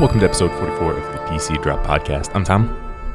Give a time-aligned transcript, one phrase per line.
[0.00, 2.34] Welcome to episode 44 of the DC Drop Podcast.
[2.34, 2.68] I'm Tom.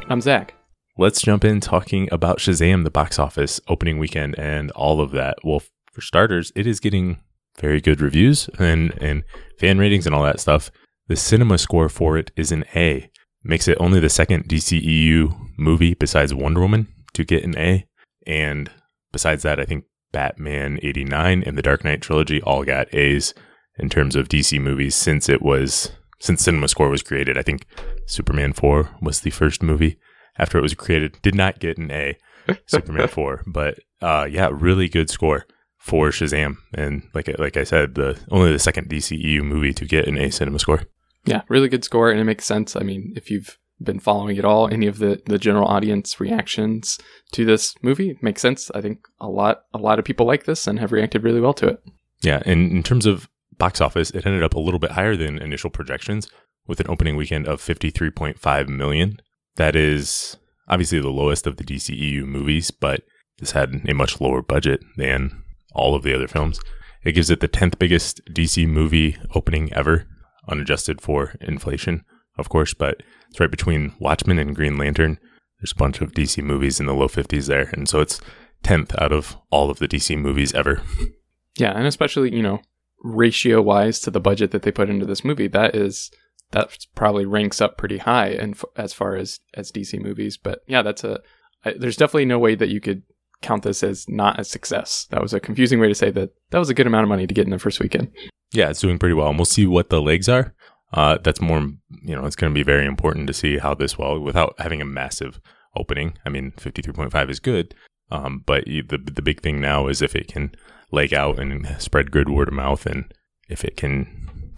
[0.09, 0.53] I'm Zach.
[0.97, 5.39] Let's jump in talking about Shazam, the box office opening weekend, and all of that.
[5.43, 7.19] Well, for starters, it is getting
[7.59, 9.23] very good reviews and, and
[9.59, 10.71] fan ratings and all that stuff.
[11.07, 13.09] The cinema score for it is an A.
[13.43, 17.85] Makes it only the second DCEU movie besides Wonder Woman to get an A.
[18.25, 18.69] And
[19.11, 23.33] besides that, I think Batman 89 and the Dark Knight trilogy all got A's
[23.77, 27.37] in terms of DC movies since it was since Cinema Score was created.
[27.37, 27.65] I think
[28.05, 29.97] Superman 4 was the first movie
[30.37, 31.21] after it was created.
[31.21, 32.17] Did not get an A,
[32.65, 35.45] Superman 4, but uh, yeah, really good score
[35.77, 36.57] for Shazam.
[36.73, 40.31] And like like I said, the only the second DCEU movie to get an A
[40.31, 40.83] Cinema Score.
[41.25, 42.75] Yeah, really good score, and it makes sense.
[42.75, 46.97] I mean, if you've been following it all, any of the the general audience reactions
[47.33, 48.71] to this movie makes sense.
[48.73, 51.53] I think a lot a lot of people like this and have reacted really well
[51.55, 51.83] to it.
[52.21, 55.39] Yeah, and in terms of box office, it ended up a little bit higher than
[55.39, 56.27] initial projections
[56.67, 59.19] with an opening weekend of 53.5 million.
[59.55, 60.37] That is
[60.67, 63.03] obviously the lowest of the DCEU movies, but
[63.39, 66.59] this had a much lower budget than all of the other films.
[67.03, 70.07] It gives it the 10th biggest DC movie opening ever,
[70.49, 72.03] unadjusted for inflation,
[72.37, 75.19] of course, but it's right between Watchmen and Green Lantern.
[75.59, 78.19] There's a bunch of DC movies in the low 50s there, and so it's
[78.63, 80.81] 10th out of all of the DC movies ever.
[81.57, 82.61] Yeah, and especially, you know,
[83.07, 86.11] ratio wise to the budget that they put into this movie, that is
[86.51, 90.37] that probably ranks up pretty high and f- as far as as DC movies.
[90.37, 91.19] But yeah, that's a
[91.65, 93.03] I, there's definitely no way that you could
[93.41, 95.07] count this as not a success.
[95.11, 97.27] That was a confusing way to say that that was a good amount of money
[97.27, 98.11] to get in the first weekend.
[98.51, 99.29] Yeah, it's doing pretty well.
[99.29, 100.53] And we'll see what the legs are.
[100.93, 101.59] Uh, that's more,
[102.01, 104.81] you know, it's going to be very important to see how this well without having
[104.81, 105.41] a massive
[105.75, 106.17] opening.
[106.25, 107.75] I mean, 53.5 is good.
[108.09, 110.55] Um, but the, the big thing now is if it can
[110.91, 113.13] leg out and spread good word of mouth and
[113.49, 114.53] if it can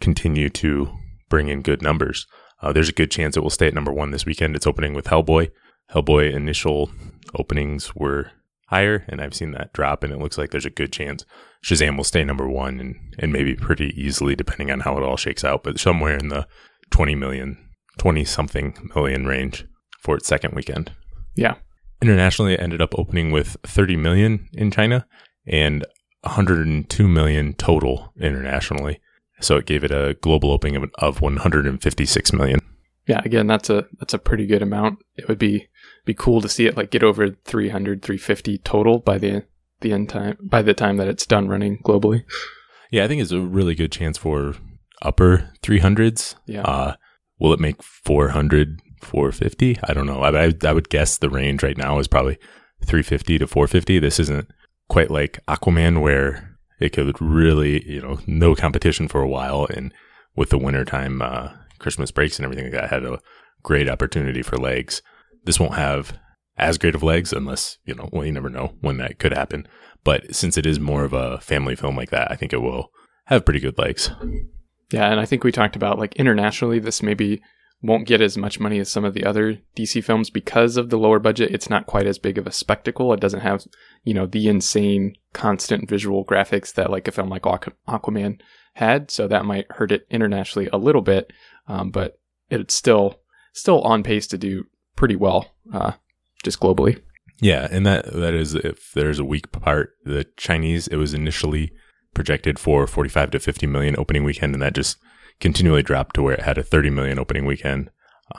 [0.00, 0.90] continue to
[1.28, 2.26] bring in good numbers.
[2.62, 4.56] Uh, there's a good chance it will stay at number one this weekend.
[4.56, 5.50] It's opening with Hellboy.
[5.92, 6.90] Hellboy initial
[7.34, 8.30] openings were
[8.68, 11.24] higher, and I've seen that drop, and it looks like there's a good chance
[11.66, 15.16] Shazam will stay number one and, and maybe pretty easily, depending on how it all
[15.16, 16.46] shakes out, but somewhere in the
[16.90, 17.58] 20 million,
[17.98, 19.66] 20 something million range
[20.00, 20.92] for its second weekend.
[21.34, 21.56] Yeah.
[22.00, 25.06] Internationally, it ended up opening with 30 million in China
[25.46, 25.84] and
[26.22, 29.00] 102 million total internationally.
[29.40, 32.60] So it gave it a global opening of, of 156 million.
[33.06, 34.98] Yeah, again, that's a that's a pretty good amount.
[35.16, 35.68] It would be
[36.04, 39.44] be cool to see it like get over 300 350 total by the
[39.80, 42.24] the end time by the time that it's done running globally.
[42.90, 44.54] Yeah, I think it's a really good chance for
[45.02, 46.34] upper 300s.
[46.46, 46.62] Yeah.
[46.62, 46.94] Uh,
[47.38, 49.78] will it make 400 450?
[49.84, 50.22] I don't know.
[50.22, 52.38] I, I I would guess the range right now is probably
[52.84, 53.98] 350 to 450.
[54.00, 54.48] This isn't
[54.88, 59.66] quite like Aquaman where it could really, you know, no competition for a while.
[59.66, 59.92] And
[60.34, 63.20] with the wintertime, uh, Christmas breaks and everything like that, had a
[63.62, 65.02] great opportunity for legs.
[65.44, 66.18] This won't have
[66.58, 69.66] as great of legs unless, you know, well, you never know when that could happen.
[70.04, 72.90] But since it is more of a family film like that, I think it will
[73.26, 74.10] have pretty good legs.
[74.92, 75.10] Yeah.
[75.10, 77.42] And I think we talked about like internationally, this maybe
[77.82, 80.98] won't get as much money as some of the other DC films because of the
[80.98, 81.52] lower budget.
[81.52, 83.12] It's not quite as big of a spectacle.
[83.12, 83.66] It doesn't have,
[84.04, 88.40] you know, the insane constant visual graphics that like a film like Aquaman
[88.74, 89.10] had.
[89.10, 91.32] So that might hurt it internationally a little bit,
[91.68, 92.18] um, but
[92.50, 93.20] it's still
[93.52, 94.64] still on pace to do
[94.96, 95.92] pretty well, uh,
[96.42, 97.00] just globally.
[97.40, 99.90] Yeah, and that that is if there's a weak part.
[100.04, 101.72] The Chinese it was initially
[102.14, 104.96] projected for 45 to 50 million opening weekend, and that just
[105.40, 107.90] continually dropped to where it had a 30 million opening weekend.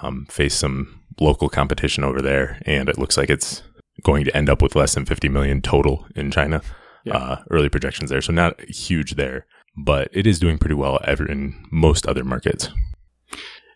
[0.01, 3.63] Um, faced some local competition over there, and it looks like it's
[4.03, 6.61] going to end up with less than 50 million total in China.
[7.05, 7.17] Yeah.
[7.17, 9.45] Uh, early projections there, so not huge there,
[9.77, 12.69] but it is doing pretty well ever in most other markets.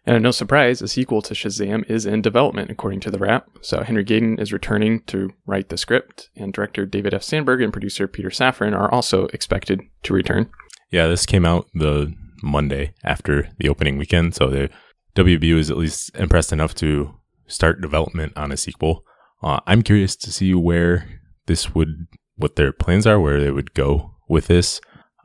[0.06, 3.48] And no surprise, a sequel to Shazam is in development, according to the Wrap.
[3.62, 7.24] So Henry Gayden is returning to write the script, and director David F.
[7.24, 10.50] Sandberg and producer Peter Safran are also expected to return.
[10.90, 14.36] Yeah, this came out the Monday after the opening weekend.
[14.36, 14.70] So the
[15.16, 17.16] WB is at least impressed enough to
[17.48, 19.04] start development on a sequel.
[19.44, 23.74] Uh, I'm curious to see where this would, what their plans are, where they would
[23.74, 24.80] go with this.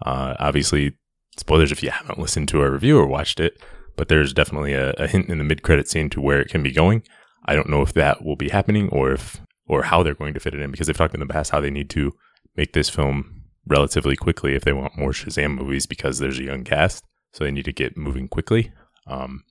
[0.04, 0.96] Uh, obviously,
[1.36, 3.62] spoilers if you haven't listened to our review or watched it,
[3.96, 6.72] but there's definitely a, a hint in the mid-credit scene to where it can be
[6.72, 7.02] going.
[7.44, 10.40] I don't know if that will be happening or if or how they're going to
[10.40, 12.12] fit it in because they've talked in the past how they need to
[12.56, 13.35] make this film
[13.66, 17.04] relatively quickly if they want more Shazam movies because there's a young cast.
[17.32, 18.72] So they need to get moving quickly.
[19.06, 19.44] Um,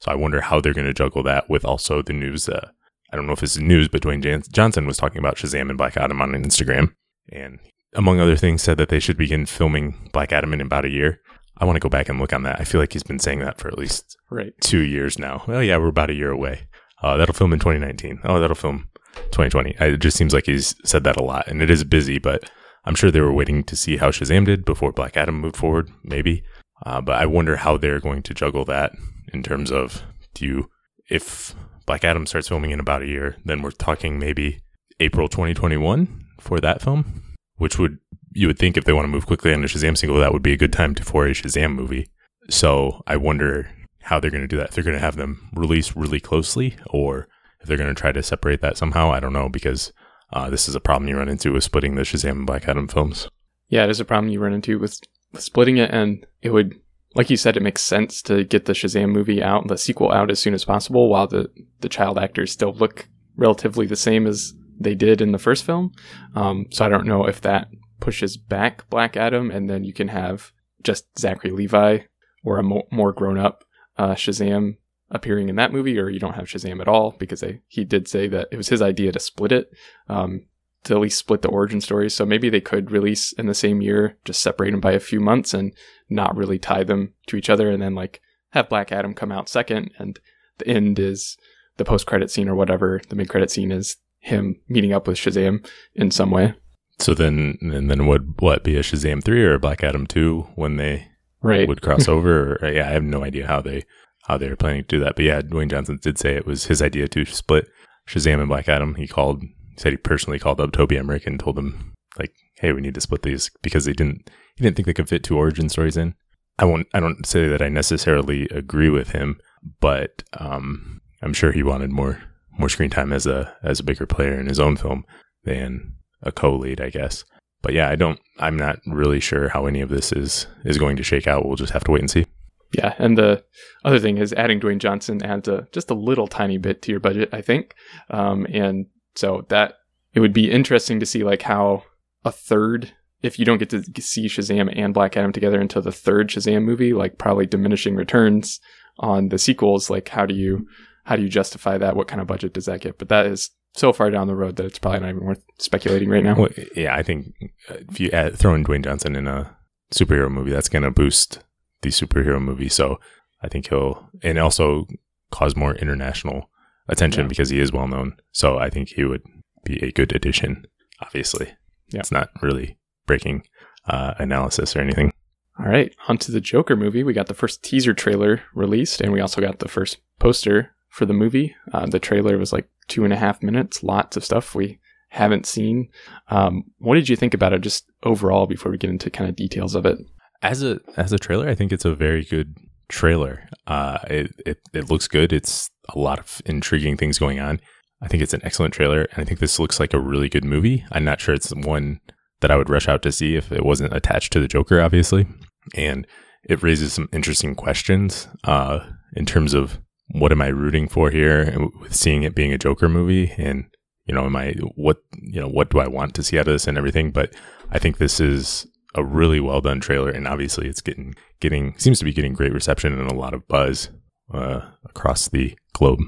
[0.00, 2.48] so I wonder how they're going to juggle that with also the news.
[2.48, 2.70] Uh,
[3.12, 5.78] I don't know if it's news, but Dwayne Jan- Johnson was talking about Shazam and
[5.78, 6.94] Black Adam on Instagram.
[7.32, 7.58] And
[7.94, 11.20] among other things, said that they should begin filming Black Adam in about a year.
[11.58, 12.60] I want to go back and look on that.
[12.60, 14.52] I feel like he's been saying that for at least Right.
[14.60, 15.44] two years now.
[15.46, 16.68] Well, yeah, we're about a year away.
[17.02, 18.20] Uh, that'll film in 2019.
[18.24, 18.88] Oh, that'll film
[19.32, 19.76] 2020.
[19.80, 22.18] I- It just seems like he's said that a lot, and it is busy.
[22.18, 22.50] But
[22.84, 25.90] I'm sure they were waiting to see how Shazam did before Black Adam moved forward.
[26.02, 26.42] Maybe,
[26.84, 28.92] uh, but I wonder how they're going to juggle that
[29.32, 30.02] in terms of
[30.34, 30.70] do you
[31.08, 31.54] if
[31.86, 34.60] Black Adam starts filming in about a year, then we're talking maybe
[35.00, 37.22] April 2021 for that film,
[37.56, 37.98] which would
[38.32, 40.42] you would think if they want to move quickly on the Shazam single, that would
[40.42, 42.08] be a good time to for a Shazam movie.
[42.48, 43.70] So I wonder
[44.02, 44.68] how they're going to do that.
[44.68, 47.28] If they're going to have them release really closely, or
[47.60, 49.10] if they're going to try to separate that somehow.
[49.10, 49.92] I don't know because
[50.32, 52.88] uh, this is a problem you run into with splitting the Shazam and Black Adam
[52.88, 53.28] films.
[53.68, 55.00] Yeah, it is a problem you run into with,
[55.34, 56.80] splitting it, and it would,
[57.14, 60.30] like you said, it makes sense to get the Shazam movie out, the sequel out
[60.30, 61.48] as soon as possible, while the
[61.80, 65.92] the child actors still look relatively the same as they did in the first film.
[66.34, 67.68] Um, so I don't know if that
[68.00, 71.98] pushes back Black Adam, and then you can have just Zachary Levi
[72.44, 73.64] or a mo- more grown up
[73.98, 74.78] uh, Shazam
[75.10, 78.06] appearing in that movie, or you don't have Shazam at all because they, he did
[78.08, 79.70] say that it was his idea to split it.
[80.08, 80.46] Um,
[80.84, 82.14] to at least split the origin stories.
[82.14, 85.20] So maybe they could release in the same year, just separate them by a few
[85.20, 85.74] months and
[86.08, 88.22] not really tie them to each other, and then like
[88.52, 90.18] have Black Adam come out second, and
[90.56, 91.36] the end is
[91.76, 92.98] the post credit scene or whatever.
[93.10, 96.54] The mid credit scene is him meeting up with Shazam in some way.
[96.98, 100.46] So then, and then would what be a Shazam three or a Black Adam two
[100.54, 101.08] when they
[101.42, 101.68] Right.
[101.68, 102.56] would cross over?
[102.62, 103.84] Or, yeah, I have no idea how they
[104.24, 105.16] how they were planning to do that.
[105.16, 107.68] But yeah, Dwayne Johnson did say it was his idea to split
[108.08, 108.94] Shazam and Black Adam.
[108.94, 109.42] He called
[109.76, 113.00] said he personally called up Toby Emmerich and told him like, "Hey, we need to
[113.00, 116.14] split these because they didn't he didn't think they could fit two origin stories in."
[116.58, 119.40] I won't I don't say that I necessarily agree with him,
[119.80, 122.22] but um, I'm sure he wanted more
[122.58, 125.04] more screen time as a as a bigger player in his own film
[125.44, 127.24] than a co-lead, I guess.
[127.62, 128.20] But yeah, I don't.
[128.38, 131.46] I'm not really sure how any of this is is going to shake out.
[131.46, 132.26] We'll just have to wait and see.
[132.72, 133.44] Yeah, and the
[133.84, 137.00] other thing is adding Dwayne Johnson adds a just a little tiny bit to your
[137.00, 137.74] budget, I think.
[138.10, 139.74] Um, and so that
[140.14, 141.82] it would be interesting to see like how
[142.24, 145.92] a third, if you don't get to see Shazam and Black Adam together until the
[145.92, 148.60] third Shazam movie, like probably diminishing returns
[148.98, 149.90] on the sequels.
[149.90, 150.66] Like how do you
[151.04, 151.96] how do you justify that?
[151.96, 152.98] What kind of budget does that get?
[152.98, 156.08] But that is so far down the road that it's probably not even worth speculating
[156.08, 156.36] right now.
[156.36, 157.34] Well, yeah, I think
[157.68, 159.56] if you add, throw in Dwayne Johnson in a
[159.92, 161.40] superhero movie, that's going to boost
[161.82, 162.68] the superhero movie.
[162.68, 163.00] So
[163.42, 164.86] I think he'll and also
[165.30, 166.50] cause more international
[166.88, 167.28] attention Yeah.
[167.28, 168.16] because he is well known.
[168.32, 169.22] So I think he would
[169.64, 170.66] be a good addition.
[171.00, 171.52] Obviously,
[171.88, 172.00] Yeah.
[172.00, 173.44] it's not really breaking
[173.88, 175.12] uh, analysis or anything.
[175.58, 177.02] All right, on to the Joker movie.
[177.02, 181.06] We got the first teaser trailer released, and we also got the first poster for
[181.06, 181.54] the movie.
[181.72, 184.78] Uh, the trailer was like two and a half minutes, lots of stuff we
[185.10, 185.88] haven't seen.
[186.28, 189.36] Um, what did you think about it just overall before we get into kind of
[189.36, 189.98] details of it?
[190.42, 192.56] As a as a trailer, I think it's a very good
[192.88, 193.48] trailer.
[193.66, 195.32] Uh, it, it it looks good.
[195.32, 197.60] It's a lot of intriguing things going on.
[198.02, 200.44] I think it's an excellent trailer, and I think this looks like a really good
[200.44, 200.84] movie.
[200.92, 202.00] I'm not sure it's one
[202.40, 205.26] that I would rush out to see if it wasn't attached to the Joker, obviously.
[205.74, 206.06] And
[206.44, 208.80] it raises some interesting questions uh,
[209.14, 209.78] in terms of
[210.12, 213.66] what am I rooting for here, with seeing it being a Joker movie, and
[214.06, 216.54] you know, am I what you know what do I want to see out of
[216.54, 217.10] this and everything.
[217.10, 217.34] But
[217.70, 221.98] I think this is a really well done trailer, and obviously it's getting getting seems
[222.00, 223.90] to be getting great reception and a lot of buzz
[224.32, 226.00] uh, across the globe.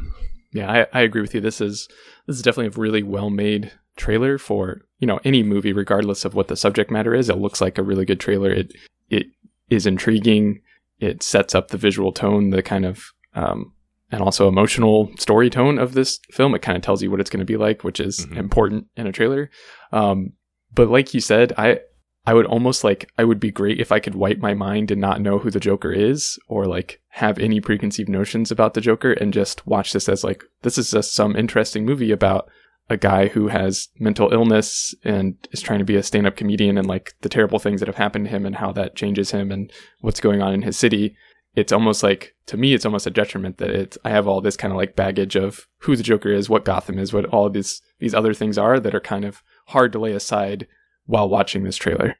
[0.52, 1.40] Yeah, I, I agree with you.
[1.40, 1.88] This is
[2.26, 6.35] this is definitely a really well made trailer for you know any movie, regardless of
[6.35, 7.28] what the subject matter is.
[7.28, 8.50] It looks like a really good trailer.
[8.50, 8.73] It
[9.09, 9.26] it
[9.71, 10.61] is intriguing.
[10.99, 13.04] It sets up the visual tone, the kind of
[13.35, 13.73] um,
[14.11, 16.54] and also emotional story tone of this film.
[16.54, 18.37] It kind of tells you what it's going to be like, which is Mhm.
[18.37, 19.50] important in a trailer.
[19.90, 20.33] Um,
[20.75, 21.80] but like you said, I
[22.25, 25.00] I would almost like I would be great if I could wipe my mind and
[25.00, 29.12] not know who the Joker is or like have any preconceived notions about the Joker
[29.12, 32.49] and just watch this as like this is just some interesting movie about
[32.88, 36.87] a guy who has mental illness and is trying to be a stand-up comedian and
[36.87, 39.73] like the terrible things that have happened to him and how that changes him and
[40.00, 41.17] what's going on in his city.
[41.55, 44.57] It's almost like to me it's almost a detriment that it's I have all this
[44.57, 47.83] kind of like baggage of who the Joker is, what Gotham is, what all these
[47.99, 50.69] these other things are that are kind of hard to lay aside
[51.06, 52.16] while watching this trailer.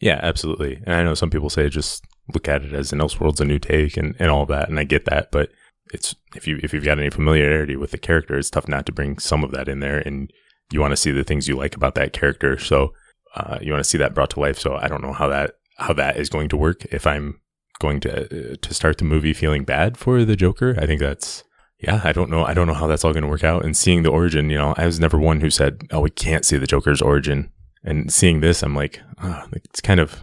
[0.00, 0.82] Yeah, absolutely.
[0.84, 2.02] And I know some people say just
[2.32, 4.78] look at it as an Elseworld's a new take and, and all of that, and
[4.78, 5.50] I get that, but
[5.92, 8.92] it's if you if you've got any familiarity with the character, it's tough not to
[8.92, 10.32] bring some of that in there, and
[10.72, 12.58] you want to see the things you like about that character.
[12.58, 12.92] So
[13.34, 14.58] uh, you want to see that brought to life.
[14.58, 16.84] So I don't know how that how that is going to work.
[16.86, 17.40] If I'm
[17.78, 21.44] going to uh, to start the movie feeling bad for the Joker, I think that's
[21.78, 22.00] yeah.
[22.02, 22.44] I don't know.
[22.44, 23.64] I don't know how that's all going to work out.
[23.64, 26.44] And seeing the origin, you know, I was never one who said, "Oh, we can't
[26.44, 27.52] see the Joker's origin."
[27.86, 30.20] And seeing this, I'm like, ah, it's kind of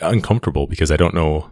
[0.00, 1.50] uncomfortable because I don't know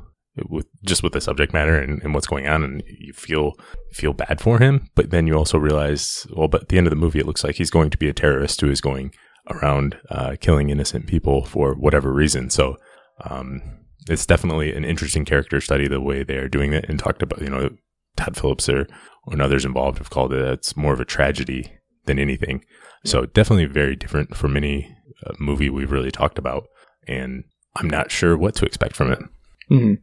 [0.48, 3.54] with just with the subject matter and, and what's going on, and you feel
[3.92, 4.88] feel bad for him.
[4.94, 7.44] But then you also realize, well, but at the end of the movie, it looks
[7.44, 9.12] like he's going to be a terrorist who is going
[9.50, 12.50] around uh, killing innocent people for whatever reason.
[12.50, 12.76] So
[13.24, 13.62] um,
[14.08, 17.42] it's definitely an interesting character study the way they are doing it and talked about
[17.42, 17.70] you know
[18.16, 18.86] Todd Phillips or,
[19.26, 21.72] or others involved have called it it's more of a tragedy
[22.04, 22.64] than anything.
[23.04, 24.96] So definitely very different from any
[25.38, 26.64] movie we've really talked about,
[27.06, 27.44] and
[27.76, 29.18] I'm not sure what to expect from it.
[29.68, 29.94] hmm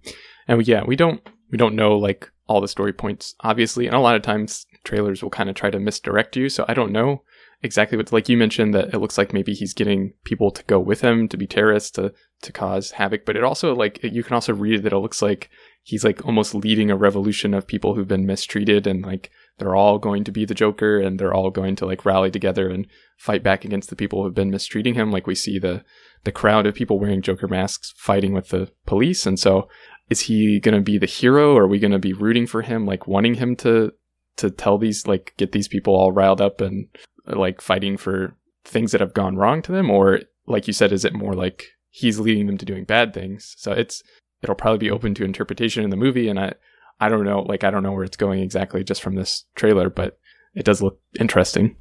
[0.47, 3.99] And yeah, we don't we don't know like all the story points obviously, and a
[3.99, 6.49] lot of times trailers will kind of try to misdirect you.
[6.49, 7.23] So I don't know
[7.63, 10.79] exactly what like you mentioned that it looks like maybe he's getting people to go
[10.79, 14.33] with him to be terrorists to to cause havoc, but it also like you can
[14.35, 15.49] also read that it looks like
[15.83, 19.97] he's like almost leading a revolution of people who've been mistreated and like they're all
[19.99, 23.43] going to be the Joker and they're all going to like rally together and fight
[23.43, 25.11] back against the people who've been mistreating him.
[25.11, 25.83] Like we see the
[26.23, 29.69] the crowd of people wearing Joker masks fighting with the police, and so
[30.09, 31.55] is he going to be the hero?
[31.55, 33.93] Are we going to be rooting for him, like wanting him to
[34.37, 36.87] to tell these like get these people all riled up and
[37.27, 38.35] uh, like fighting for
[38.65, 41.65] things that have gone wrong to them, or like you said, is it more like
[41.89, 43.55] he's leading them to doing bad things?
[43.57, 44.03] So it's
[44.41, 46.53] it'll probably be open to interpretation in the movie, and I
[46.99, 49.89] I don't know, like I don't know where it's going exactly just from this trailer,
[49.89, 50.17] but
[50.53, 51.75] it does look interesting.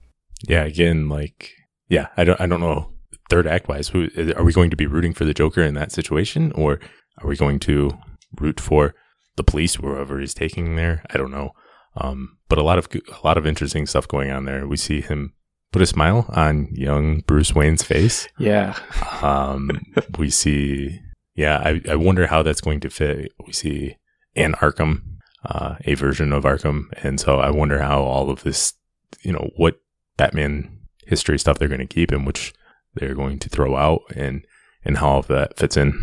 [0.47, 1.51] Yeah, again, like
[1.89, 2.91] yeah, I don't I don't know
[3.31, 5.93] third act wise, who are we going to be rooting for the Joker in that
[5.93, 6.81] situation, or
[7.19, 7.91] are we going to
[8.39, 8.95] root for
[9.37, 11.05] the police wherever he's taking there?
[11.11, 11.53] I don't know.
[11.97, 14.67] Um, but a lot of a lot of interesting stuff going on there.
[14.67, 15.33] We see him
[15.73, 18.29] put a smile on young Bruce Wayne's face.
[18.39, 18.79] Yeah.
[19.23, 19.71] Um,
[20.19, 21.01] we see,
[21.35, 23.33] yeah, I, I wonder how that's going to fit.
[23.45, 23.97] We see
[24.37, 25.03] Anne Arkham,
[25.45, 28.75] uh, a version of Arkham, and so I wonder how all of this,
[29.23, 29.81] you know, what
[30.17, 32.55] Batman history stuff they're going to keep and which
[32.95, 34.45] they're going to throw out, and
[34.85, 35.99] and how all of that fits in.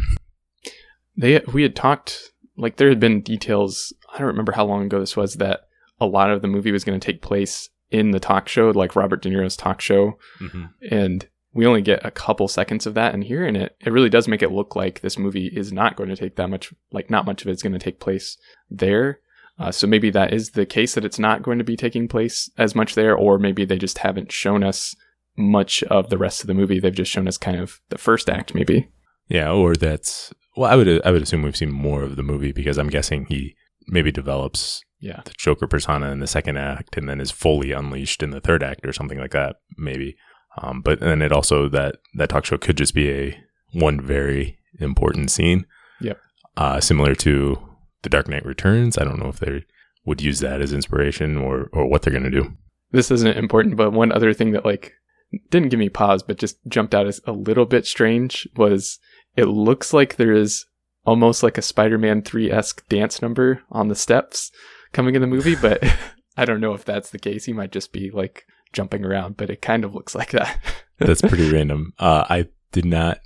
[1.18, 3.94] They we had talked like there had been details.
[4.14, 5.62] I don't remember how long ago this was that
[6.00, 8.96] a lot of the movie was going to take place in the talk show, like
[8.96, 10.66] Robert De Niro's talk show, Mm-hmm.
[10.90, 13.14] and we only get a couple seconds of that.
[13.14, 15.96] And here in it, it really does make it look like this movie is not
[15.96, 18.38] going to take that much, like not much of it's going to take place
[18.70, 19.20] there.
[19.60, 22.50] Uh, so maybe that is the case that it's not going to be taking place
[22.58, 24.96] as much there, or maybe they just haven't shown us
[25.38, 26.80] much of the rest of the movie.
[26.80, 28.90] They've just shown us kind of the first act, maybe.
[29.28, 32.52] Yeah, or that's well, I would I would assume we've seen more of the movie
[32.52, 33.56] because I'm guessing he
[33.88, 35.22] maybe develops Yeah.
[35.26, 38.64] the Joker persona in the second act and then is fully unleashed in the third
[38.64, 40.16] act or something like that, maybe.
[40.58, 43.38] Um, but then it also that that talk show could just be a
[43.74, 45.66] one very important scene.
[46.02, 46.20] Yep.
[46.58, 47.58] Uh, similar to
[48.02, 48.98] The Dark Knight Returns.
[48.98, 49.66] I don't know if they
[50.06, 52.54] would use that as inspiration or or what they're gonna do.
[52.92, 54.94] This isn't important, but one other thing that like
[55.50, 59.00] didn't give me pause, but just jumped out as a little bit strange was
[59.38, 60.66] it looks like there is
[61.06, 64.52] almost like a Spider-Man 3 esque dance number on the steps
[64.92, 65.82] coming in the movie, but
[66.38, 67.46] I don't know if that's the case.
[67.46, 70.60] He might just be like jumping around, but it kind of looks like that.
[71.00, 71.94] That's pretty random.
[72.00, 73.20] Uh, I did not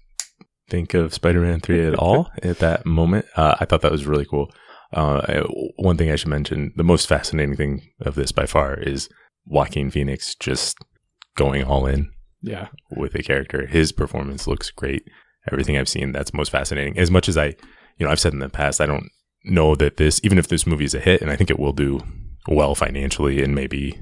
[0.70, 3.25] think of Spider-Man 3 at all at that moment.
[3.36, 4.52] Uh, I thought that was really cool.
[4.94, 5.44] Uh,
[5.78, 9.10] one thing I should mention, the most fascinating thing of this by far is
[9.46, 10.78] Joaquin Phoenix just
[11.36, 12.12] going all in
[12.42, 12.68] yeah.
[12.92, 13.66] with a character.
[13.66, 15.04] His performance looks great.
[15.52, 16.98] Everything I've seen, that's most fascinating.
[16.98, 17.48] As much as I,
[17.98, 19.10] you know, I've said in the past, I don't
[19.44, 21.74] know that this, even if this movie is a hit, and I think it will
[21.74, 22.02] do
[22.48, 24.00] well financially and maybe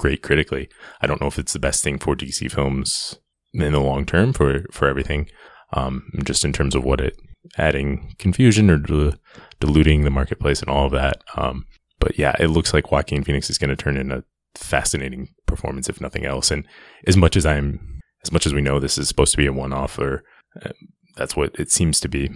[0.00, 0.68] great critically,
[1.02, 3.18] I don't know if it's the best thing for DC films
[3.52, 5.28] in the long term for for everything.
[5.72, 7.16] Um, just in terms of what it
[7.56, 9.14] adding confusion or dil-
[9.60, 11.22] diluting the marketplace and all of that.
[11.36, 11.66] Um,
[11.98, 15.88] but yeah, it looks like Joaquin Phoenix is going to turn in a fascinating performance,
[15.88, 16.50] if nothing else.
[16.50, 16.66] And
[17.06, 19.52] as much as I'm, as much as we know this is supposed to be a
[19.52, 20.24] one-off, or
[20.64, 20.70] uh,
[21.16, 22.30] that's what it seems to be.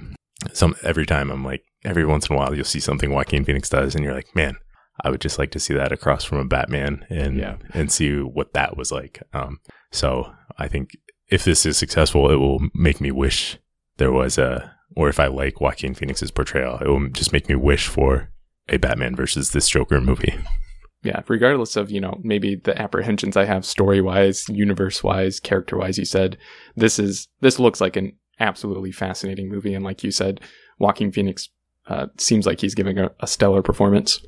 [0.53, 3.69] Some every time I'm like, every once in a while you'll see something Joaquin Phoenix
[3.69, 4.57] does, and you're like, man,
[5.03, 7.57] I would just like to see that across from a Batman and Yeah.
[7.73, 9.23] and see what that was like.
[9.33, 9.59] Um,
[9.91, 10.91] so I think
[11.29, 13.59] if this is successful, it will make me wish
[13.97, 17.55] there was a, or if I like Joaquin Phoenix's portrayal, it will just make me
[17.57, 18.31] wish for
[18.69, 20.35] a Batman versus this Joker movie.
[21.03, 25.77] Yeah, regardless of, you know, maybe the apprehensions I have story wise, universe wise, character
[25.77, 26.39] wise, you said,
[26.77, 29.75] this is, this looks like an absolutely fascinating movie.
[29.75, 30.41] And like you said,
[30.79, 31.51] Joaquin Phoenix
[31.89, 34.25] uh, seems like he's giving a, a stellar performance.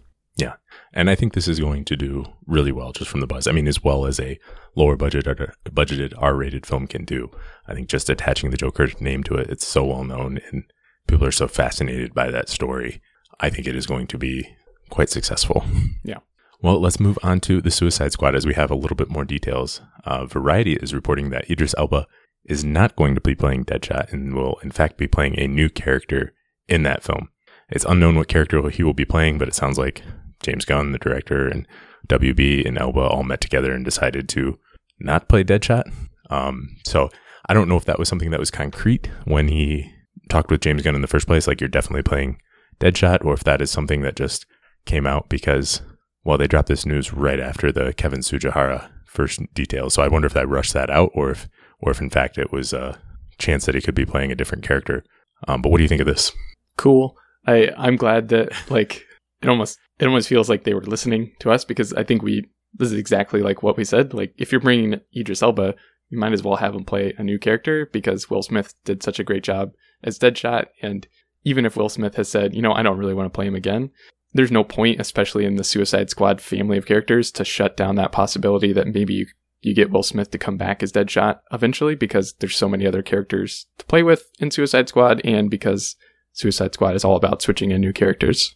[0.97, 3.47] And I think this is going to do really well just from the buzz.
[3.47, 4.39] I mean, as well as a
[4.75, 7.31] lower budget or budgeted R-rated film can do.
[7.67, 10.65] I think just attaching the Joker name to it, it's so well known and
[11.07, 13.03] people are so fascinated by that story.
[13.41, 14.57] I think it is going to be
[14.89, 15.65] quite successful.
[16.03, 16.21] Yeah.
[16.63, 19.27] Well, let's move on to the Suicide Squad as we have a little bit more
[19.27, 19.83] details.
[20.05, 22.07] Uh, Variety is reporting that Idris Elba
[22.47, 25.69] is not going to be playing Deadshot and will, in fact, be playing a new
[25.69, 26.33] character
[26.69, 27.29] in that film.
[27.69, 30.03] it's unknown what character he will be playing, but it sounds like
[30.43, 31.67] James Gunn, the director, and
[32.09, 34.59] WB and Elba all met together and decided to
[34.99, 35.93] not play Deadshot.
[36.31, 37.11] Um, so
[37.49, 39.93] I don't know if that was something that was concrete when he
[40.29, 42.41] talked with James Gunn in the first place, like you're definitely playing
[42.81, 44.47] Deadshot, or if that is something that just
[44.85, 45.83] came out because,
[46.25, 49.95] well, they dropped this news right after the Kevin Tsujihara first details.
[49.95, 51.49] So I wonder if that rushed that out, or if,
[51.81, 52.99] or if in fact it was a
[53.39, 55.05] chance that he could be playing a different character.
[55.47, 56.33] Um, but what do you think of this?
[56.77, 57.17] Cool.
[57.47, 59.06] I I'm glad that like
[59.47, 62.49] it almost it almost feels like they were listening to us because I think we
[62.75, 64.13] this is exactly like what we said.
[64.13, 65.75] Like if you're bringing Idris Elba,
[66.11, 69.19] you might as well have him play a new character because Will Smith did such
[69.19, 69.73] a great job
[70.03, 70.67] as Deadshot.
[70.83, 71.07] And
[71.45, 73.55] even if Will Smith has said, you know, I don't really want to play him
[73.55, 73.91] again,
[74.35, 78.13] there's no point, especially in the Suicide Squad family of characters, to shut down that
[78.13, 79.27] possibility that maybe you
[79.63, 83.03] you get Will Smith to come back as Deadshot eventually because there's so many other
[83.03, 85.97] characters to play with in Suicide Squad and because
[86.33, 88.55] Suicide Squad is all about switching in new characters.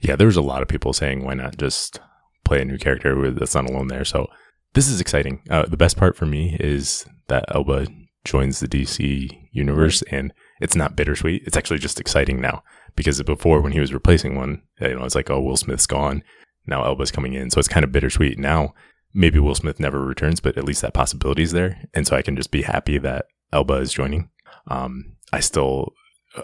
[0.00, 2.00] Yeah, there was a lot of people saying, why not just
[2.44, 4.04] play a new character that's not alone there?
[4.04, 4.28] So
[4.74, 5.42] this is exciting.
[5.50, 7.86] Uh, the best part for me is that Elba
[8.24, 11.42] joins the DC universe and it's not bittersweet.
[11.46, 12.62] It's actually just exciting now
[12.96, 16.22] because before when he was replacing one, you know, it's like, oh, Will Smith's gone.
[16.66, 17.50] Now Elba's coming in.
[17.50, 18.38] So it's kind of bittersweet.
[18.38, 18.74] Now
[19.12, 21.82] maybe Will Smith never returns, but at least that possibility is there.
[21.94, 24.30] And so I can just be happy that Elba is joining.
[24.66, 25.94] Um, I still,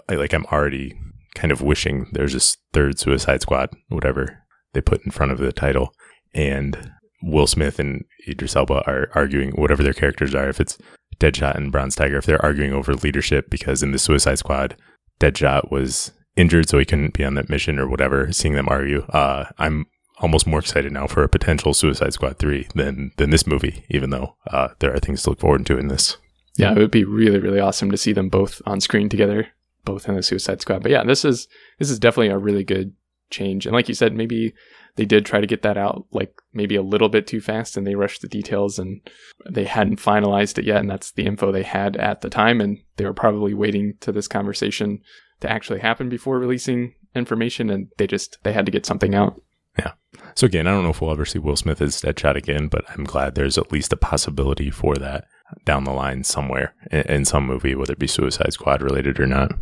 [0.07, 0.97] I, like, I'm already
[1.35, 5.51] kind of wishing there's this third Suicide Squad, whatever they put in front of the
[5.51, 5.93] title.
[6.33, 6.91] And
[7.23, 10.49] Will Smith and Idris Elba are arguing whatever their characters are.
[10.49, 10.77] If it's
[11.19, 14.75] Deadshot and Bronze Tiger, if they're arguing over leadership because in the Suicide Squad,
[15.19, 18.31] Deadshot was injured, so he couldn't be on that mission or whatever.
[18.31, 19.85] Seeing them argue, uh, I'm
[20.19, 23.85] almost more excited now for a potential Suicide Squad three than than this movie.
[23.89, 26.17] Even though uh, there are things to look forward to in this.
[26.57, 29.49] Yeah, it would be really really awesome to see them both on screen together,
[29.85, 30.83] both in the Suicide Squad.
[30.83, 31.47] But yeah, this is
[31.79, 32.93] this is definitely a really good
[33.29, 33.65] change.
[33.65, 34.53] And like you said, maybe
[34.95, 37.87] they did try to get that out like maybe a little bit too fast and
[37.87, 39.01] they rushed the details and
[39.49, 42.79] they hadn't finalized it yet and that's the info they had at the time and
[42.97, 44.99] they were probably waiting to this conversation
[45.39, 49.41] to actually happen before releasing information and they just they had to get something out.
[49.79, 49.93] Yeah.
[50.35, 52.83] So again, I don't know if we'll ever see Will Smith as Deadshot again, but
[52.89, 55.25] I'm glad there's at least a possibility for that
[55.65, 59.25] down the line somewhere in, in some movie, whether it be Suicide Squad related or
[59.25, 59.53] not.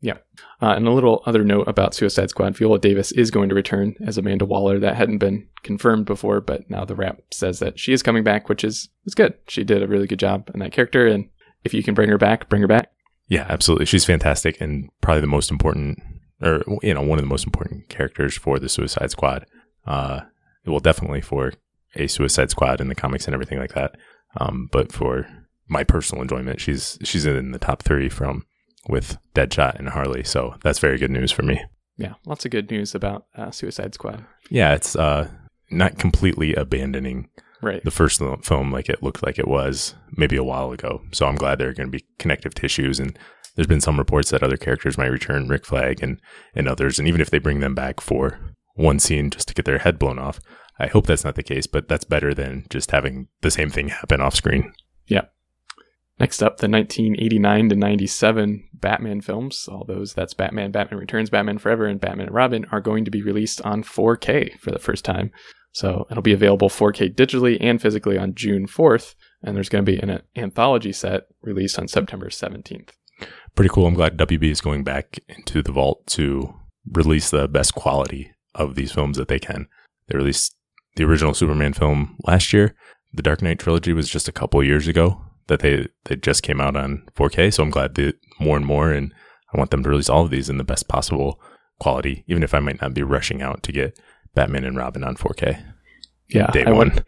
[0.00, 0.18] Yeah.
[0.62, 3.96] Uh, and a little other note about Suicide Squad Viola Davis is going to return
[4.04, 4.78] as Amanda Waller.
[4.78, 8.48] That hadn't been confirmed before, but now the wrap says that she is coming back,
[8.48, 9.34] which is, is good.
[9.48, 11.06] She did a really good job in that character.
[11.06, 11.28] And
[11.64, 12.92] if you can bring her back, bring her back.
[13.26, 13.86] Yeah, absolutely.
[13.86, 16.00] She's fantastic and probably the most important,
[16.40, 19.46] or, you know, one of the most important characters for the Suicide Squad.
[19.86, 20.20] Uh,
[20.64, 21.52] well, definitely for
[21.96, 23.96] a Suicide Squad in the comics and everything like that.
[24.36, 25.26] Um, but for
[25.66, 28.44] my personal enjoyment, she's she's in the top three from
[28.88, 30.24] with Deadshot and Harley.
[30.24, 31.62] So that's very good news for me.
[31.96, 34.24] Yeah, lots of good news about uh, Suicide Squad.
[34.50, 35.28] Yeah, it's uh,
[35.70, 37.28] not completely abandoning
[37.60, 37.82] right.
[37.84, 41.02] the first film like it looked like it was maybe a while ago.
[41.12, 42.98] So I'm glad there are going to be connective tissues.
[42.98, 43.18] And
[43.54, 46.20] there's been some reports that other characters might return, Rick Flag and,
[46.54, 46.98] and others.
[46.98, 48.38] And even if they bring them back for
[48.74, 50.38] one scene just to get their head blown off,
[50.78, 53.88] I hope that's not the case, but that's better than just having the same thing
[53.88, 54.72] happen off screen.
[55.06, 55.22] Yeah.
[56.20, 61.58] Next up, the 1989 to 97 Batman films, all those that's Batman, Batman Returns, Batman
[61.58, 65.04] Forever, and Batman and Robin, are going to be released on 4K for the first
[65.04, 65.30] time.
[65.72, 69.92] So it'll be available 4K digitally and physically on June 4th, and there's going to
[69.92, 72.90] be an anthology set released on September 17th.
[73.54, 73.86] Pretty cool.
[73.86, 76.52] I'm glad WB is going back into the vault to
[76.92, 79.68] release the best quality of these films that they can.
[80.08, 80.56] They released
[80.96, 82.74] the original Superman film last year.
[83.12, 86.60] The Dark Knight trilogy was just a couple years ago that they they just came
[86.60, 87.52] out on 4K.
[87.52, 89.12] So I'm glad that more and more, and
[89.52, 91.40] I want them to release all of these in the best possible
[91.80, 93.98] quality, even if I might not be rushing out to get
[94.34, 95.62] Batman and Robin on 4K.
[96.28, 97.04] Yeah, Day I one.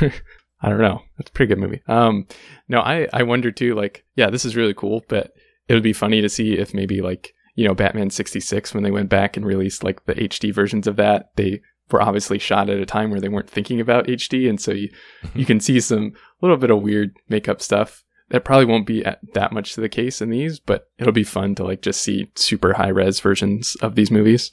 [0.60, 1.02] I don't know.
[1.18, 1.82] It's a pretty good movie.
[1.86, 2.26] Um,
[2.68, 3.74] no, I I wonder too.
[3.74, 5.32] Like, yeah, this is really cool, but
[5.68, 8.90] it would be funny to see if maybe like you know Batman 66 when they
[8.90, 12.80] went back and released like the HD versions of that they were obviously shot at
[12.80, 14.90] a time where they weren't thinking about HD, and so you
[15.34, 18.04] you can see some a little bit of weird makeup stuff.
[18.30, 21.54] That probably won't be that much to the case in these, but it'll be fun
[21.54, 24.50] to like just see super high res versions of these movies.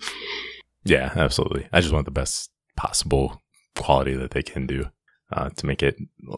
[0.85, 1.67] Yeah, absolutely.
[1.73, 3.41] I just want the best possible
[3.75, 4.85] quality that they can do
[5.31, 5.97] uh, to make it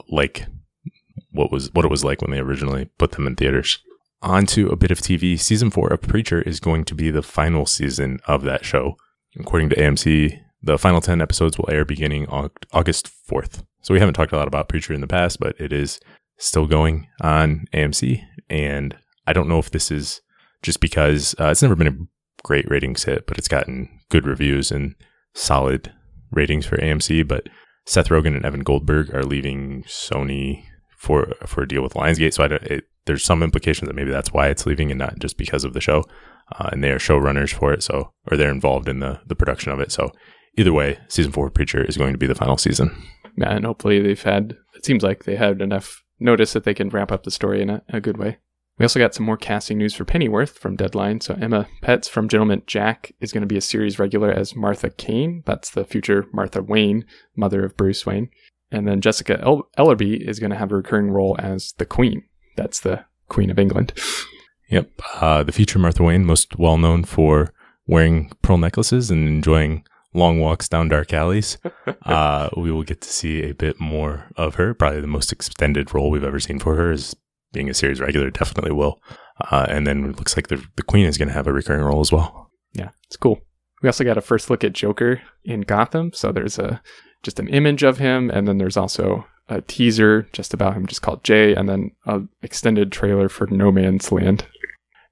[0.10, 0.46] like
[1.32, 3.80] what was what it was like when they originally put them in theaters.
[4.24, 5.40] On to a bit of TV.
[5.40, 8.98] Season four of Preacher is going to be the final season of that show.
[9.40, 13.64] According to AMC, the final 10 episodes will air beginning August 4th.
[13.82, 16.00] So we haven't talked a lot about Preacher in the past, but it is
[16.38, 18.22] still going on AMC.
[18.50, 20.22] And I don't know if this is
[20.62, 21.98] just because uh, it's never been a
[22.44, 24.94] great ratings hit, but it's gotten good reviews and
[25.34, 25.94] solid
[26.32, 27.26] ratings for AMC.
[27.26, 27.48] But
[27.86, 30.66] Seth Rogen and Evan Goldberg are leaving Sony
[30.98, 32.34] for for a deal with Lionsgate.
[32.34, 35.20] So I don't, it, there's some implication that maybe that's why it's leaving and not
[35.20, 36.04] just because of the show.
[36.60, 39.72] Uh, and they are showrunners for it, so or they're involved in the the production
[39.72, 39.94] of it.
[39.94, 40.12] So
[40.58, 42.96] either way, season four of Preacher is going to be the final season.
[43.38, 44.58] Yeah, and hopefully they've had.
[44.76, 47.70] It seems like they had enough notice that they can wrap up the story in
[47.70, 48.38] a, a good way.
[48.78, 51.22] We also got some more casting news for Pennyworth from Deadline.
[51.22, 54.92] So Emma Paetz from Gentleman Jack is going to be a series regular as Martha
[54.92, 55.42] Kane.
[55.46, 58.30] That's the future Martha Wayne, mother of Bruce Wayne.
[58.72, 62.24] And then Jessica El- Ellerby is going to have a recurring role as the Queen.
[62.56, 63.94] That's the Queen of England.
[64.70, 64.92] Yep.
[65.16, 67.54] Uh, the future Martha Wayne, most well known for
[67.88, 71.58] wearing pearl necklaces and enjoying long walks down dark alleys.
[72.04, 74.74] Uh, we will get to see a bit more of her.
[74.74, 77.16] Probably the most extended role we've ever seen for her is
[77.52, 78.30] being a series regular.
[78.30, 79.02] Definitely will.
[79.52, 81.84] Uh, and then it looks like the, the Queen is going to have a recurring
[81.84, 82.50] role as well.
[82.74, 83.40] Yeah, it's cool.
[83.82, 86.14] We also got a first look at Joker in Gotham.
[86.14, 86.82] So there's a
[87.24, 91.02] just an image of him, and then there's also a teaser just about him, just
[91.02, 94.46] called Jay, and then a extended trailer for No Man's Land.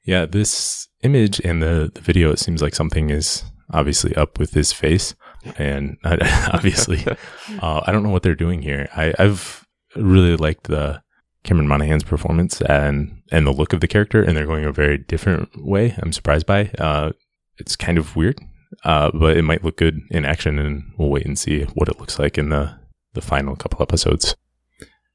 [0.06, 4.54] Yeah, this image and the, the video, it seems like something is obviously up with
[4.54, 5.16] his face.
[5.58, 7.06] And obviously,
[7.62, 8.88] uh, I don't know what they're doing here.
[8.96, 9.66] I, I've
[9.96, 11.02] really liked the
[11.44, 14.98] Cameron Monaghan's performance and and the look of the character, and they're going a very
[14.98, 15.96] different way.
[16.00, 16.72] I'm surprised by.
[16.80, 17.12] Uh,
[17.58, 18.40] it's kind of weird,
[18.84, 22.00] uh, but it might look good in action, and we'll wait and see what it
[22.00, 22.76] looks like in the
[23.14, 24.36] the final couple episodes.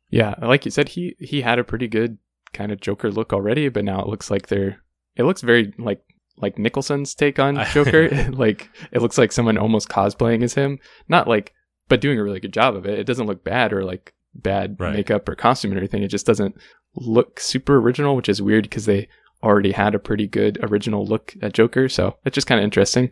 [0.08, 2.18] Yeah, like you said, he he had a pretty good
[2.52, 4.80] kind of Joker look already, but now it looks like they're
[5.16, 6.02] it looks very like
[6.36, 8.08] like Nicholson's take on Joker.
[8.32, 10.78] like it looks like someone almost cosplaying as him.
[11.08, 11.52] Not like
[11.88, 12.98] but doing a really good job of it.
[12.98, 14.94] It doesn't look bad or like bad Right.
[14.94, 16.02] makeup or costume or anything.
[16.02, 16.54] It just doesn't
[16.94, 19.08] look super original, which is weird because they
[19.42, 21.88] already had a pretty good original look at Joker.
[21.88, 23.10] So it's just kind of interesting.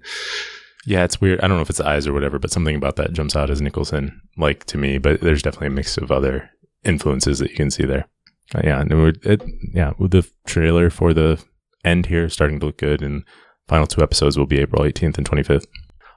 [0.87, 1.40] Yeah, it's weird.
[1.40, 3.61] I don't know if it's eyes or whatever, but something about that jumps out as
[3.61, 4.98] Nicholson, like to me.
[4.98, 6.51] But there's definitely a mix of other
[6.85, 8.07] influences that you can see there.
[8.55, 9.43] Uh, yeah, and it, it,
[9.75, 11.43] yeah, the trailer for the
[11.85, 13.25] end here starting to look good, and
[13.67, 15.67] final two episodes will be April 18th and 25th.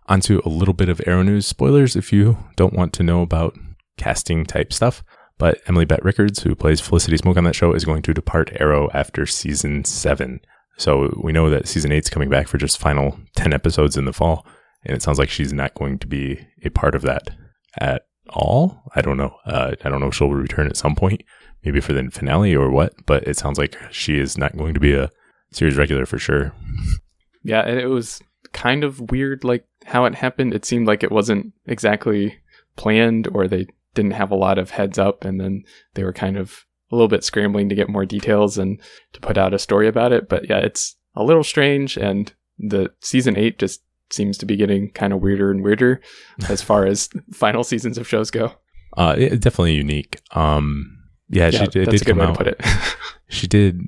[0.07, 3.55] Onto a little bit of Arrow news spoilers if you don't want to know about
[3.97, 5.03] casting type stuff.
[5.37, 8.51] But Emily Bett Rickards, who plays Felicity Smoak on that show, is going to depart
[8.59, 10.39] Arrow after season seven.
[10.77, 14.13] So we know that season eight's coming back for just final 10 episodes in the
[14.13, 14.45] fall.
[14.83, 17.31] And it sounds like she's not going to be a part of that
[17.79, 18.83] at all.
[18.95, 19.37] I don't know.
[19.45, 21.23] Uh, I don't know if she'll return at some point,
[21.63, 24.79] maybe for the finale or what, but it sounds like she is not going to
[24.79, 25.09] be a
[25.51, 26.53] series regular for sure.
[27.43, 28.21] Yeah, it was
[28.53, 30.53] kind of weird, like how it happened.
[30.53, 32.39] It seemed like it wasn't exactly
[32.75, 35.63] planned, or they didn't have a lot of heads up, and then
[35.93, 38.79] they were kind of a little bit scrambling to get more details and
[39.13, 40.27] to put out a story about it.
[40.29, 43.81] But yeah, it's a little strange, and the season eight just
[44.13, 46.01] seems to be getting kind of weirder and weirder
[46.49, 48.53] as far as final seasons of shows go.
[48.97, 50.19] Uh, it, definitely unique.
[50.31, 50.97] Um,
[51.29, 52.37] yeah, she did, that's did a good come way out.
[52.37, 52.61] to put it.
[53.31, 53.79] She did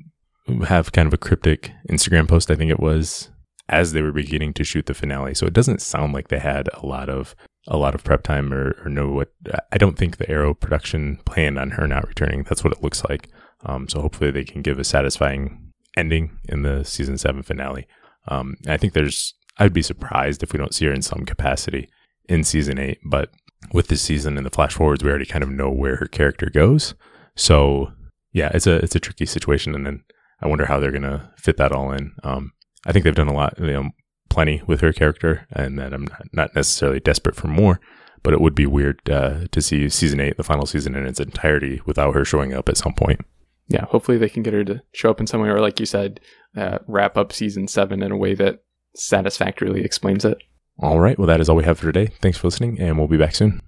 [0.66, 3.28] have kind of a cryptic Instagram post, I think it was,
[3.68, 5.34] as they were beginning to shoot the finale.
[5.34, 8.52] So it doesn't sound like they had a lot of a lot of prep time
[8.52, 9.32] or, or know what.
[9.72, 12.42] I don't think the Arrow production planned on her not returning.
[12.44, 13.28] That's what it looks like.
[13.66, 17.86] Um, so hopefully they can give a satisfying ending in the season seven finale.
[18.28, 19.34] Um, I think there's.
[19.58, 21.88] I'd be surprised if we don't see her in some capacity
[22.28, 23.30] in season eight, but
[23.72, 26.50] with this season and the flash forwards, we already kind of know where her character
[26.50, 26.94] goes.
[27.36, 27.92] So
[28.32, 30.04] yeah, it's a it's a tricky situation, and then
[30.40, 32.12] I wonder how they're gonna fit that all in.
[32.22, 32.52] Um,
[32.86, 33.90] I think they've done a lot, you know,
[34.28, 37.80] plenty with her character, and that I'm not, not necessarily desperate for more.
[38.22, 41.20] But it would be weird uh, to see season eight, the final season in its
[41.20, 43.20] entirety, without her showing up at some point.
[43.68, 45.86] yeah, hopefully they can get her to show up in some way, or like you
[45.86, 46.20] said,
[46.56, 48.60] uh, wrap up season seven in a way that
[48.94, 50.38] satisfactorily explains it.
[50.78, 52.12] All right, well, that is all we have for today.
[52.20, 53.60] Thanks for listening, and we'll be back soon.